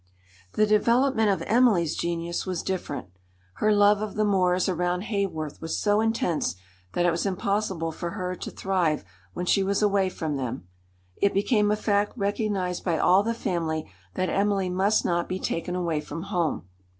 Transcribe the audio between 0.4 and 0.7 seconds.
The